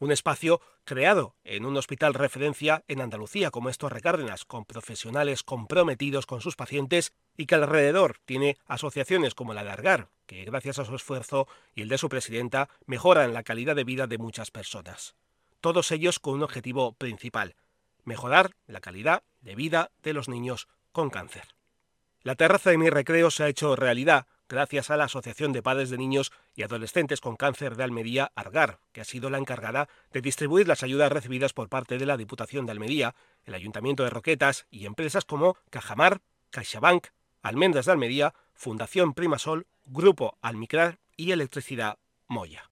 un 0.00 0.12
espacio 0.12 0.60
creado 0.84 1.34
en 1.44 1.64
un 1.64 1.76
hospital 1.76 2.14
referencia 2.14 2.84
en 2.86 3.00
Andalucía 3.00 3.50
como 3.50 3.68
es 3.68 3.78
Torre 3.78 4.00
Cárdenas, 4.00 4.44
con 4.44 4.64
profesionales 4.64 5.42
comprometidos 5.42 6.24
con 6.24 6.40
sus 6.40 6.56
pacientes 6.56 7.12
y 7.36 7.46
que 7.46 7.56
alrededor 7.56 8.18
tiene 8.24 8.58
asociaciones 8.66 9.34
como 9.34 9.54
la 9.54 9.64
de 9.64 9.70
Argar, 9.70 10.08
que 10.26 10.44
gracias 10.44 10.78
a 10.78 10.84
su 10.84 10.94
esfuerzo 10.94 11.48
y 11.74 11.82
el 11.82 11.88
de 11.88 11.98
su 11.98 12.08
presidenta 12.08 12.68
mejoran 12.86 13.34
la 13.34 13.42
calidad 13.42 13.76
de 13.76 13.84
vida 13.84 14.06
de 14.06 14.18
muchas 14.18 14.50
personas. 14.50 15.16
Todos 15.60 15.90
ellos 15.90 16.20
con 16.20 16.34
un 16.34 16.44
objetivo 16.44 16.92
principal, 16.92 17.56
mejorar 18.08 18.56
la 18.66 18.80
calidad 18.80 19.22
de 19.40 19.54
vida 19.54 19.92
de 20.02 20.12
los 20.12 20.28
niños 20.28 20.66
con 20.90 21.10
cáncer. 21.10 21.54
La 22.22 22.34
terraza 22.34 22.70
de 22.70 22.78
mi 22.78 22.90
recreo 22.90 23.30
se 23.30 23.44
ha 23.44 23.48
hecho 23.48 23.76
realidad 23.76 24.26
gracias 24.48 24.90
a 24.90 24.96
la 24.96 25.04
Asociación 25.04 25.52
de 25.52 25.62
Padres 25.62 25.90
de 25.90 25.98
Niños 25.98 26.32
y 26.56 26.62
Adolescentes 26.62 27.20
con 27.20 27.36
Cáncer 27.36 27.76
de 27.76 27.84
Almería, 27.84 28.32
Argar, 28.34 28.80
que 28.92 29.02
ha 29.02 29.04
sido 29.04 29.30
la 29.30 29.38
encargada 29.38 29.88
de 30.10 30.22
distribuir 30.22 30.66
las 30.66 30.82
ayudas 30.82 31.12
recibidas 31.12 31.52
por 31.52 31.68
parte 31.68 31.98
de 31.98 32.06
la 32.06 32.16
Diputación 32.16 32.66
de 32.66 32.72
Almería, 32.72 33.14
el 33.44 33.54
Ayuntamiento 33.54 34.04
de 34.04 34.10
Roquetas 34.10 34.66
y 34.70 34.86
empresas 34.86 35.24
como 35.24 35.56
Cajamar, 35.70 36.22
CaixaBank, 36.50 37.08
Almendras 37.42 37.86
de 37.86 37.92
Almería, 37.92 38.34
Fundación 38.54 39.12
Primasol, 39.14 39.66
Grupo 39.84 40.38
Almicrar 40.40 40.98
y 41.16 41.30
Electricidad 41.32 41.98
Moya. 42.26 42.70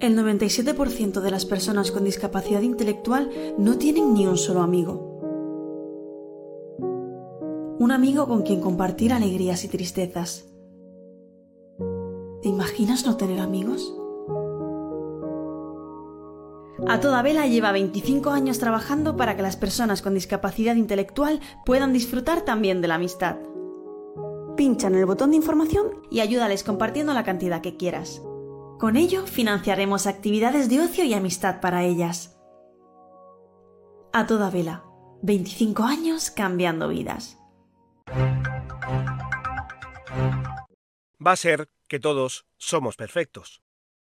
El 0.00 0.16
97% 0.16 1.20
de 1.20 1.30
las 1.30 1.46
personas 1.46 1.90
con 1.90 2.04
discapacidad 2.04 2.62
intelectual 2.62 3.30
no 3.58 3.78
tienen 3.78 4.14
ni 4.14 4.26
un 4.26 4.36
solo 4.36 4.60
amigo 4.60 5.16
un 7.78 7.92
amigo 7.92 8.26
con 8.26 8.42
quien 8.42 8.60
compartir 8.60 9.12
alegrías 9.12 9.64
y 9.64 9.68
tristezas. 9.68 10.48
¿Te 12.42 12.48
imaginas 12.48 13.04
no 13.04 13.16
tener 13.16 13.38
amigos? 13.38 13.94
A 16.88 17.00
toda 17.00 17.22
vela 17.22 17.46
lleva 17.46 17.72
25 17.72 18.30
años 18.30 18.58
trabajando 18.58 19.16
para 19.16 19.36
que 19.36 19.42
las 19.42 19.56
personas 19.56 20.02
con 20.02 20.14
discapacidad 20.14 20.76
intelectual 20.76 21.40
puedan 21.64 21.92
disfrutar 21.92 22.42
también 22.42 22.80
de 22.80 22.88
la 22.88 22.94
amistad. 22.94 23.36
Pincha 24.56 24.86
en 24.86 24.94
el 24.94 25.06
botón 25.06 25.30
de 25.30 25.36
información 25.36 25.88
y 26.10 26.20
ayúdales 26.20 26.64
compartiendo 26.64 27.12
la 27.12 27.24
cantidad 27.24 27.60
que 27.60 27.76
quieras. 27.76 28.22
Con 28.78 28.96
ello 28.96 29.26
financiaremos 29.26 30.06
actividades 30.06 30.68
de 30.68 30.80
ocio 30.80 31.04
y 31.04 31.14
amistad 31.14 31.60
para 31.60 31.84
ellas. 31.84 32.38
A 34.12 34.26
toda 34.26 34.50
vela, 34.50 34.84
25 35.22 35.82
años 35.84 36.30
cambiando 36.30 36.88
vidas. 36.88 37.38
Va 41.26 41.32
a 41.32 41.36
ser 41.36 41.70
que 41.88 41.98
todos 41.98 42.44
somos 42.58 42.96
perfectos. 42.96 43.62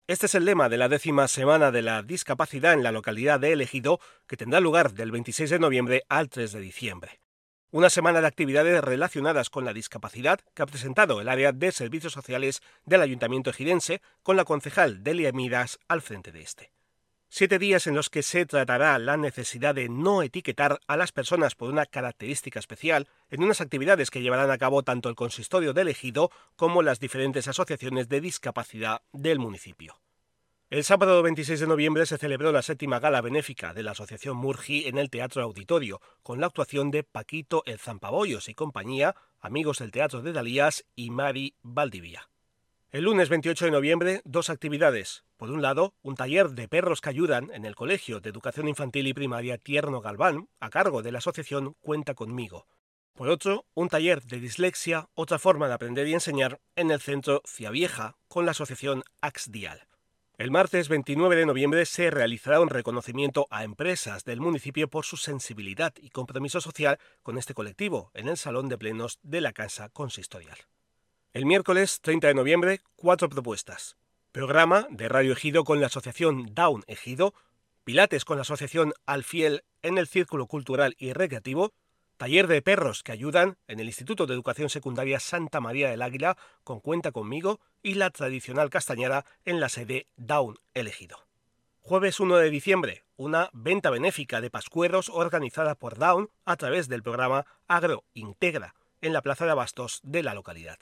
Este 0.07 0.27
es 0.27 0.35
el 0.35 0.47
lema 0.47 0.71
de 0.71 0.79
la 0.79 0.89
décima 0.89 1.29
semana 1.29 1.71
de 1.71 1.83
la 1.83 2.03
discapacidad 2.03 2.73
en 2.73 2.83
la 2.83 2.93
localidad 2.93 3.41
de 3.41 3.53
Elegido, 3.53 4.01
que 4.27 4.39
tendrá 4.39 4.61
lugar 4.61 4.93
del 4.95 5.11
26 5.11 5.51
de 5.51 5.59
noviembre 5.59 6.03
al 6.09 6.31
3 6.31 6.53
de 6.53 6.61
diciembre. 6.61 7.24
Una 7.75 7.91
semana 7.91 8.21
de 8.21 8.29
actividades 8.29 8.85
relacionadas 8.85 9.51
con 9.51 9.65
la 9.65 9.73
discapacidad 9.73 10.39
que 10.55 10.63
ha 10.63 10.67
presentado 10.67 11.21
el 11.21 11.29
área 11.29 11.51
de 11.51 11.73
servicios 11.73 12.13
sociales 12.13 12.63
del 12.85 13.03
Ayuntamiento 13.03 13.51
ejidense 13.51 14.01
con 14.23 14.37
la 14.37 14.45
concejal 14.45 15.03
Delia 15.03 15.33
Miras 15.33 15.81
al 15.89 16.01
frente 16.01 16.31
de 16.31 16.43
este. 16.43 16.71
Siete 17.29 17.59
días 17.59 17.89
en 17.89 17.97
los 17.97 18.11
que 18.11 18.23
se 18.23 18.47
tratará 18.47 18.97
la 19.01 19.17
necesidad 19.17 19.75
de 19.75 19.89
no 19.89 20.23
etiquetar 20.23 20.79
a 20.87 20.97
las 20.97 21.11
personas 21.11 21.57
por 21.57 21.69
una 21.69 21.85
característica 21.85 22.61
especial 22.61 23.09
en 23.29 23.43
unas 23.43 23.61
actividades 23.61 24.13
que 24.13 24.23
llevarán 24.23 24.53
a 24.53 24.59
cabo 24.59 24.85
tanto 24.85 25.09
el 25.09 25.17
consistorio 25.17 25.73
de 25.73 25.83
elegido 25.83 26.31
como 26.55 26.81
las 26.81 27.01
diferentes 27.01 27.49
asociaciones 27.49 28.09
de 28.09 28.21
discapacidad 28.21 29.03
del 29.13 29.41
municipio. 29.41 29.99
El 30.75 30.83
sábado 30.83 31.23
26 31.23 31.61
de 31.61 31.67
noviembre 31.69 32.05
se 32.05 32.19
celebró 32.19 32.51
la 32.51 32.61
séptima 32.61 32.99
gala 32.99 33.21
benéfica 33.21 33.73
de 33.73 33.85
la 33.85 33.93
Asociación 33.93 34.37
Murgi 34.37 34.89
en 34.89 34.99
el 34.99 35.09
Teatro 35.09 35.41
Auditorio, 35.45 36.01
con 36.25 36.41
la 36.41 36.47
actuación 36.47 36.91
de 36.91 37.05
Paquito 37.05 37.63
el 37.65 37.79
Zampabollos 37.79 38.49
y 38.49 38.55
compañía, 38.55 39.15
amigos 39.41 39.79
del 39.79 39.93
Teatro 39.93 40.21
de 40.21 40.33
Dalías 40.33 40.85
y 40.97 41.11
Mari 41.11 41.55
Valdivia. 41.63 42.29
El 42.91 43.05
lunes 43.05 43.29
28 43.29 43.67
de 43.67 43.71
noviembre, 43.71 44.21
dos 44.25 44.51
actividades. 44.51 45.23
Por 45.37 45.53
un 45.53 45.63
lado, 45.63 45.95
un 46.03 46.17
taller 46.17 46.51
de 46.51 46.67
perros 46.67 47.01
que 47.01 47.11
ayudan 47.11 47.53
en 47.55 47.67
el 47.67 47.77
Colegio 47.77 48.19
de 48.19 48.31
Educación 48.31 48.67
Infantil 48.67 49.07
y 49.07 49.15
Primaria 49.15 49.59
Tierno 49.59 50.01
Galván, 50.01 50.49
a 50.59 50.71
cargo 50.71 51.03
de 51.03 51.13
la 51.13 51.19
asociación 51.19 51.77
Cuenta 51.83 52.15
conmigo. 52.15 52.67
Por 53.13 53.29
otro, 53.29 53.65
un 53.75 53.89
taller 53.89 54.25
de 54.25 54.41
dislexia, 54.41 55.09
otra 55.15 55.39
forma 55.39 55.69
de 55.69 55.75
aprender 55.75 56.09
y 56.09 56.15
enseñar, 56.15 56.61
en 56.75 56.91
el 56.91 57.01
centro 57.01 57.43
Ciavieja, 57.47 58.17
con 58.27 58.45
la 58.45 58.51
asociación 58.51 59.05
Axdial. 59.21 59.87
El 60.37 60.51
martes 60.51 60.89
29 60.89 61.37
de 61.37 61.47
noviembre 61.47 61.87
se 61.87 62.11
realizará 62.11 62.59
un 62.59 62.69
reconocimiento 62.69 63.47
a 63.51 63.63
empresas 63.63 64.25
del 64.25 64.41
municipio 64.41 64.89
por 64.89 65.05
su 65.05 65.17
sensibilidad 65.17 65.95
y 66.01 66.11
compromiso 66.11 66.61
social 66.61 66.99
con 67.23 67.39
este 67.39 67.55
colectivo 67.55 68.11
en 68.15 68.27
el 68.27 68.37
Salón 68.37 68.69
de 68.69 68.77
Plenos 68.77 69.21
de 69.23 69.41
la 69.41 69.53
Casa 69.53 69.91
Consistorial. 69.91 70.59
El 71.35 71.47
miércoles 71.47 72.01
30 72.01 72.27
de 72.27 72.35
noviembre, 72.35 72.81
cuatro 72.97 73.29
propuestas. 73.29 73.97
Programa 74.33 74.89
de 74.91 75.09
Radio 75.09 75.35
Ejido 75.35 75.63
con 75.63 75.81
la 75.81 75.87
Asociación 75.87 76.53
Down 76.53 76.83
Ejido, 76.89 77.33
Pilates 77.85 78.25
con 78.25 78.37
la 78.37 78.43
Asociación 78.43 78.93
Alfiel 79.07 79.63
en 79.83 79.99
el 79.99 80.09
Círculo 80.09 80.49
Cultural 80.49 80.97
y 80.99 81.13
Recreativo, 81.13 81.73
Taller 82.17 82.47
de 82.47 82.63
perros 82.63 83.03
que 83.03 83.11
ayudan 83.11 83.57
en 83.67 83.81
el 83.81 83.87
Instituto 83.87 84.27
de 84.27 84.35
Educación 84.35 84.71
Secundaria 84.71 85.19
Santa 85.19 85.61
María 85.61 85.91
del 85.91 86.01
Águila 86.01 86.37
con 86.63 86.79
Cuenta 86.79 87.11
conmigo 87.11 87.59
y 87.83 87.95
la 87.95 88.11
tradicional 88.11 88.71
castañada 88.71 89.27
en 89.45 89.59
la 89.59 89.69
sede 89.69 90.07
Down 90.17 90.59
elegido. 90.75 91.19
Jueves 91.81 92.21
1 92.21 92.37
de 92.37 92.51
diciembre, 92.51 93.05
una 93.17 93.51
venta 93.53 93.91
benéfica 93.91 94.41
de 94.41 94.49
pascueros 94.49 95.09
organizada 95.09 95.75
por 95.75 95.99
Down 95.99 96.31
a 96.45 96.57
través 96.57 96.89
del 96.89 97.03
programa 97.03 97.47
Agro 97.67 98.05
Integra 98.15 98.77
en 99.01 99.13
la 99.13 99.21
Plaza 99.21 99.45
de 99.45 99.51
Abastos 99.51 100.01
de 100.05 100.23
la 100.23 100.35
localidad. 100.35 100.79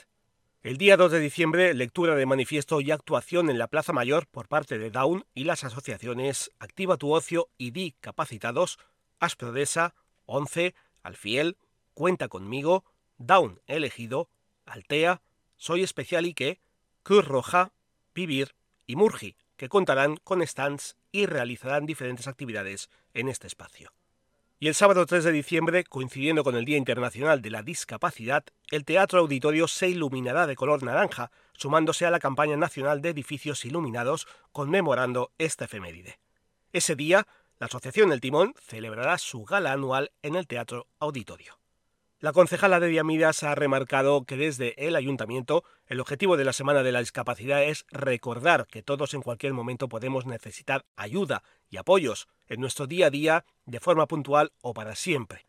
El 0.62 0.76
día 0.76 0.96
2 0.96 1.10
de 1.12 1.18
diciembre, 1.18 1.74
lectura 1.74 2.14
de 2.14 2.26
manifiesto 2.26 2.80
y 2.80 2.90
actuación 2.90 3.48
en 3.50 3.58
la 3.58 3.68
Plaza 3.68 3.92
Mayor 3.92 4.26
por 4.28 4.48
parte 4.48 4.78
de 4.78 4.90
Down 4.90 5.24
y 5.34 5.44
las 5.44 5.64
asociaciones 5.64 6.52
Activa 6.60 6.98
tu 6.98 7.12
Ocio 7.12 7.48
y 7.56 7.70
Di 7.72 7.96
Capacitados, 8.00 8.78
Asprodesa, 9.18 9.94
11, 10.26 10.74
Alfiel, 11.02 11.56
Cuenta 11.94 12.28
conmigo, 12.28 12.84
Down 13.18 13.60
elegido, 13.66 14.28
Altea, 14.64 15.22
Soy 15.56 15.82
especial 15.82 16.26
y 16.26 16.34
que, 16.34 16.60
Cruz 17.02 17.26
Roja, 17.26 17.72
Vivir 18.14 18.54
y 18.86 18.96
Murgi, 18.96 19.36
que 19.56 19.68
contarán 19.68 20.16
con 20.16 20.44
stands 20.46 20.96
y 21.12 21.26
realizarán 21.26 21.86
diferentes 21.86 22.26
actividades 22.26 22.90
en 23.14 23.28
este 23.28 23.46
espacio. 23.46 23.92
Y 24.58 24.68
el 24.68 24.74
sábado 24.74 25.06
3 25.06 25.24
de 25.24 25.32
diciembre, 25.32 25.84
coincidiendo 25.84 26.44
con 26.44 26.54
el 26.54 26.64
Día 26.64 26.76
Internacional 26.76 27.42
de 27.42 27.50
la 27.50 27.62
Discapacidad, 27.62 28.44
el 28.70 28.84
Teatro 28.84 29.18
Auditorio 29.18 29.66
se 29.66 29.88
iluminará 29.88 30.46
de 30.46 30.54
color 30.54 30.84
naranja, 30.84 31.32
sumándose 31.52 32.06
a 32.06 32.12
la 32.12 32.20
campaña 32.20 32.56
nacional 32.56 33.02
de 33.02 33.10
edificios 33.10 33.64
iluminados 33.64 34.28
conmemorando 34.52 35.32
esta 35.38 35.64
efeméride. 35.64 36.20
Ese 36.72 36.94
día 36.94 37.26
la 37.62 37.66
Asociación 37.66 38.10
El 38.10 38.20
Timón 38.20 38.56
celebrará 38.60 39.18
su 39.18 39.44
gala 39.44 39.70
anual 39.70 40.10
en 40.22 40.34
el 40.34 40.48
Teatro 40.48 40.88
Auditorio. 40.98 41.60
La 42.18 42.32
concejala 42.32 42.80
de 42.80 42.88
Diamidas 42.88 43.44
ha 43.44 43.54
remarcado 43.54 44.24
que 44.24 44.36
desde 44.36 44.74
el 44.84 44.96
ayuntamiento 44.96 45.62
el 45.86 46.00
objetivo 46.00 46.36
de 46.36 46.44
la 46.44 46.52
Semana 46.52 46.82
de 46.82 46.90
la 46.90 46.98
Discapacidad 46.98 47.62
es 47.62 47.86
recordar 47.92 48.66
que 48.66 48.82
todos 48.82 49.14
en 49.14 49.22
cualquier 49.22 49.52
momento 49.52 49.88
podemos 49.88 50.26
necesitar 50.26 50.86
ayuda 50.96 51.44
y 51.70 51.76
apoyos 51.76 52.26
en 52.48 52.60
nuestro 52.60 52.88
día 52.88 53.06
a 53.06 53.10
día 53.10 53.44
de 53.64 53.78
forma 53.78 54.08
puntual 54.08 54.50
o 54.60 54.74
para 54.74 54.96
siempre. 54.96 55.46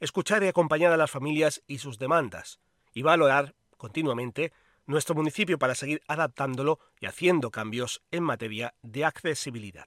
Escuchar 0.00 0.42
y 0.42 0.48
acompañar 0.48 0.92
a 0.92 0.98
las 0.98 1.10
familias 1.10 1.62
y 1.66 1.78
sus 1.78 1.98
demandas 1.98 2.60
y 2.92 3.00
valorar 3.00 3.54
continuamente 3.78 4.52
nuestro 4.84 5.14
municipio 5.14 5.58
para 5.58 5.74
seguir 5.74 6.02
adaptándolo 6.08 6.78
y 7.00 7.06
haciendo 7.06 7.50
cambios 7.50 8.02
en 8.10 8.22
materia 8.22 8.74
de 8.82 9.06
accesibilidad. 9.06 9.86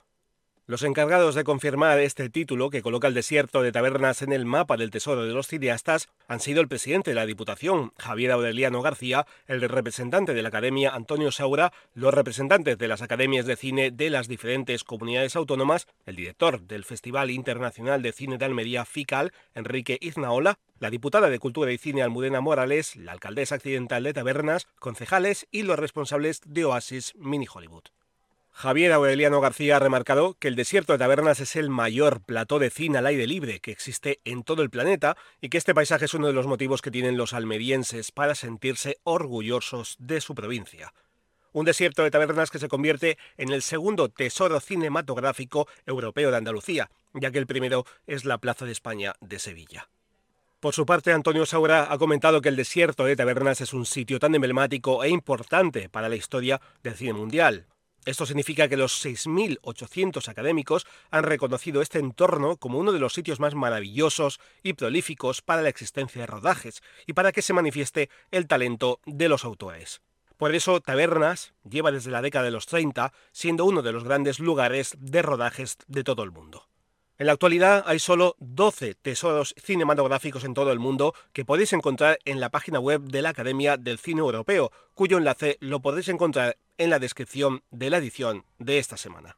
Los 0.72 0.84
encargados 0.84 1.34
de 1.34 1.44
confirmar 1.44 1.98
este 1.98 2.30
título, 2.30 2.70
que 2.70 2.80
coloca 2.80 3.06
el 3.06 3.12
desierto 3.12 3.60
de 3.60 3.72
tabernas 3.72 4.22
en 4.22 4.32
el 4.32 4.46
mapa 4.46 4.78
del 4.78 4.90
tesoro 4.90 5.22
de 5.22 5.34
los 5.34 5.46
cineastas, 5.46 6.08
han 6.28 6.40
sido 6.40 6.62
el 6.62 6.68
presidente 6.68 7.10
de 7.10 7.14
la 7.14 7.26
Diputación, 7.26 7.92
Javier 7.98 8.30
Aureliano 8.30 8.80
García, 8.80 9.26
el 9.48 9.60
representante 9.68 10.32
de 10.32 10.40
la 10.40 10.48
Academia, 10.48 10.94
Antonio 10.94 11.30
Saura, 11.30 11.74
los 11.92 12.14
representantes 12.14 12.78
de 12.78 12.88
las 12.88 13.02
academias 13.02 13.44
de 13.44 13.56
cine 13.56 13.90
de 13.90 14.08
las 14.08 14.28
diferentes 14.28 14.82
comunidades 14.82 15.36
autónomas, 15.36 15.88
el 16.06 16.16
director 16.16 16.62
del 16.62 16.84
Festival 16.84 17.30
Internacional 17.30 18.00
de 18.00 18.12
Cine 18.12 18.38
de 18.38 18.46
Almería, 18.46 18.86
FICAL, 18.86 19.34
Enrique 19.54 19.98
Iznaola, 20.00 20.58
la 20.78 20.88
diputada 20.88 21.28
de 21.28 21.38
Cultura 21.38 21.70
y 21.70 21.76
Cine 21.76 22.00
Almudena 22.00 22.40
Morales, 22.40 22.96
la 22.96 23.12
alcaldesa 23.12 23.56
accidental 23.56 24.04
de 24.04 24.14
Tabernas, 24.14 24.66
concejales 24.78 25.46
y 25.50 25.64
los 25.64 25.78
responsables 25.78 26.40
de 26.46 26.64
Oasis 26.64 27.12
Mini 27.18 27.44
Hollywood. 27.52 27.90
Javier 28.52 28.92
Aureliano 28.92 29.40
García 29.40 29.76
ha 29.76 29.80
remarcado 29.80 30.34
que 30.38 30.46
el 30.46 30.56
desierto 30.56 30.92
de 30.92 30.98
Tabernas 30.98 31.40
es 31.40 31.56
el 31.56 31.70
mayor 31.70 32.20
plató 32.20 32.58
de 32.58 32.70
cine 32.70 32.98
al 32.98 33.06
aire 33.06 33.26
libre 33.26 33.60
que 33.60 33.72
existe 33.72 34.20
en 34.24 34.44
todo 34.44 34.62
el 34.62 34.70
planeta 34.70 35.16
y 35.40 35.48
que 35.48 35.58
este 35.58 35.74
paisaje 35.74 36.04
es 36.04 36.14
uno 36.14 36.26
de 36.26 36.34
los 36.34 36.46
motivos 36.46 36.82
que 36.82 36.90
tienen 36.90 37.16
los 37.16 37.32
almerienses 37.32 38.12
para 38.12 38.34
sentirse 38.34 38.98
orgullosos 39.04 39.96
de 39.98 40.20
su 40.20 40.34
provincia. 40.34 40.92
Un 41.52 41.64
desierto 41.64 42.02
de 42.02 42.10
tabernas 42.10 42.50
que 42.50 42.58
se 42.58 42.68
convierte 42.68 43.18
en 43.36 43.50
el 43.50 43.62
segundo 43.62 44.10
tesoro 44.10 44.60
cinematográfico 44.60 45.66
europeo 45.86 46.30
de 46.30 46.36
Andalucía, 46.36 46.90
ya 47.14 47.30
que 47.30 47.38
el 47.38 47.46
primero 47.46 47.84
es 48.06 48.24
la 48.24 48.38
Plaza 48.38 48.64
de 48.64 48.72
España 48.72 49.14
de 49.20 49.38
Sevilla. 49.38 49.88
Por 50.60 50.74
su 50.74 50.86
parte, 50.86 51.12
Antonio 51.12 51.44
Saura 51.46 51.92
ha 51.92 51.98
comentado 51.98 52.40
que 52.40 52.48
el 52.48 52.56
desierto 52.56 53.04
de 53.04 53.16
Tabernas 53.16 53.60
es 53.60 53.72
un 53.72 53.86
sitio 53.86 54.20
tan 54.20 54.34
emblemático 54.34 55.02
e 55.02 55.08
importante 55.08 55.88
para 55.88 56.08
la 56.08 56.16
historia 56.16 56.60
del 56.84 56.94
cine 56.94 57.14
mundial, 57.14 57.66
esto 58.04 58.26
significa 58.26 58.68
que 58.68 58.76
los 58.76 59.04
6.800 59.04 60.28
académicos 60.28 60.86
han 61.10 61.22
reconocido 61.22 61.82
este 61.82 62.00
entorno 62.00 62.56
como 62.56 62.78
uno 62.78 62.92
de 62.92 62.98
los 62.98 63.12
sitios 63.12 63.38
más 63.38 63.54
maravillosos 63.54 64.40
y 64.62 64.72
prolíficos 64.72 65.40
para 65.40 65.62
la 65.62 65.68
existencia 65.68 66.20
de 66.20 66.26
rodajes 66.26 66.82
y 67.06 67.12
para 67.12 67.30
que 67.30 67.42
se 67.42 67.52
manifieste 67.52 68.10
el 68.32 68.48
talento 68.48 69.00
de 69.06 69.28
los 69.28 69.44
autores. 69.44 70.00
Por 70.36 70.52
eso, 70.54 70.80
Tabernas 70.80 71.54
lleva 71.62 71.92
desde 71.92 72.10
la 72.10 72.22
década 72.22 72.46
de 72.46 72.50
los 72.50 72.66
30 72.66 73.12
siendo 73.30 73.64
uno 73.64 73.82
de 73.82 73.92
los 73.92 74.02
grandes 74.02 74.40
lugares 74.40 74.96
de 74.98 75.22
rodajes 75.22 75.78
de 75.86 76.02
todo 76.02 76.24
el 76.24 76.32
mundo. 76.32 76.71
En 77.18 77.26
la 77.26 77.32
actualidad 77.32 77.84
hay 77.86 77.98
solo 77.98 78.36
12 78.40 78.94
tesoros 78.94 79.54
cinematográficos 79.62 80.44
en 80.44 80.54
todo 80.54 80.72
el 80.72 80.78
mundo 80.78 81.14
que 81.32 81.44
podéis 81.44 81.72
encontrar 81.72 82.18
en 82.24 82.40
la 82.40 82.50
página 82.50 82.80
web 82.80 83.02
de 83.02 83.22
la 83.22 83.28
Academia 83.28 83.76
del 83.76 83.98
Cine 83.98 84.20
Europeo, 84.20 84.72
cuyo 84.94 85.18
enlace 85.18 85.58
lo 85.60 85.80
podéis 85.80 86.08
encontrar 86.08 86.56
en 86.78 86.90
la 86.90 86.98
descripción 86.98 87.62
de 87.70 87.90
la 87.90 87.98
edición 87.98 88.44
de 88.58 88.78
esta 88.78 88.96
semana. 88.96 89.36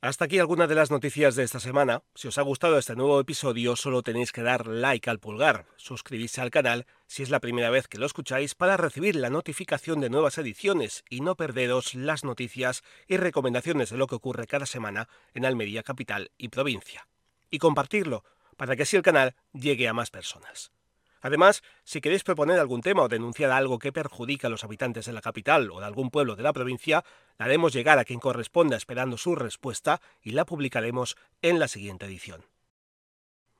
Hasta 0.00 0.26
aquí 0.26 0.38
algunas 0.38 0.68
de 0.68 0.74
las 0.74 0.90
noticias 0.90 1.34
de 1.36 1.44
esta 1.44 1.58
semana. 1.58 2.02
Si 2.14 2.28
os 2.28 2.36
ha 2.36 2.42
gustado 2.42 2.78
este 2.78 2.94
nuevo 2.94 3.18
episodio, 3.18 3.76
solo 3.76 4.02
tenéis 4.02 4.30
que 4.30 4.42
dar 4.42 4.66
like 4.66 5.08
al 5.08 5.18
pulgar, 5.18 5.66
suscribirse 5.76 6.40
al 6.40 6.50
canal 6.50 6.86
si 7.06 7.22
es 7.22 7.30
la 7.30 7.40
primera 7.40 7.70
vez 7.70 7.88
que 7.88 7.98
lo 7.98 8.06
escucháis 8.06 8.54
para 8.54 8.76
recibir 8.76 9.16
la 9.16 9.30
notificación 9.30 10.00
de 10.00 10.10
nuevas 10.10 10.38
ediciones 10.38 11.04
y 11.08 11.20
no 11.20 11.36
perderos 11.36 11.94
las 11.94 12.24
noticias 12.24 12.82
y 13.06 13.16
recomendaciones 13.16 13.90
de 13.90 13.96
lo 13.96 14.06
que 14.06 14.16
ocurre 14.16 14.46
cada 14.46 14.66
semana 14.66 15.08
en 15.34 15.44
Almería 15.44 15.82
capital 15.82 16.30
y 16.36 16.48
provincia. 16.48 17.08
Y 17.50 17.58
compartirlo 17.58 18.24
para 18.56 18.76
que 18.76 18.82
así 18.82 18.96
el 18.96 19.02
canal 19.02 19.34
llegue 19.52 19.88
a 19.88 19.94
más 19.94 20.10
personas. 20.10 20.72
Además, 21.20 21.62
si 21.82 22.00
queréis 22.00 22.22
proponer 22.22 22.58
algún 22.58 22.82
tema 22.82 23.02
o 23.02 23.08
denunciar 23.08 23.50
algo 23.50 23.78
que 23.78 23.92
perjudica 23.92 24.46
a 24.46 24.50
los 24.50 24.64
habitantes 24.64 25.06
de 25.06 25.12
la 25.12 25.20
capital 25.22 25.70
o 25.70 25.80
de 25.80 25.86
algún 25.86 26.10
pueblo 26.10 26.36
de 26.36 26.42
la 26.42 26.52
provincia, 26.52 27.04
la 27.38 27.46
haremos 27.46 27.72
llegar 27.72 27.98
a 27.98 28.04
quien 28.04 28.20
corresponda 28.20 28.76
esperando 28.76 29.16
su 29.16 29.34
respuesta 29.34 30.00
y 30.22 30.32
la 30.32 30.44
publicaremos 30.44 31.16
en 31.42 31.58
la 31.58 31.68
siguiente 31.68 32.06
edición. 32.06 32.44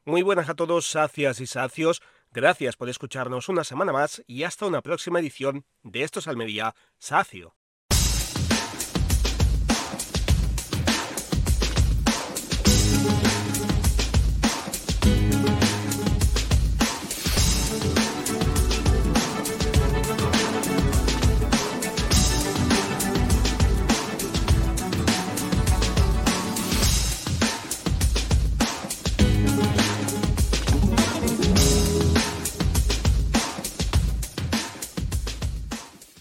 Muy 0.04 0.22
buenas 0.22 0.48
a 0.48 0.54
todos, 0.54 0.86
sacias 0.86 1.40
y 1.40 1.48
sacios. 1.48 2.00
Gracias 2.36 2.76
por 2.76 2.90
escucharnos 2.90 3.48
una 3.48 3.64
semana 3.64 3.94
más 3.94 4.22
y 4.26 4.42
hasta 4.42 4.66
una 4.66 4.82
próxima 4.82 5.20
edición 5.20 5.64
de 5.82 6.02
Estos 6.02 6.28
Almería 6.28 6.74
Sacio. 6.98 7.56